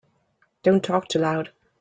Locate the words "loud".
1.19-1.51